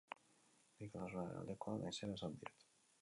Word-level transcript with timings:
Nik 0.79 0.95
Osasunaren 1.01 1.37
aldekoa 1.43 1.77
naizela 1.83 2.19
esaten 2.21 2.41
diet. 2.43 2.67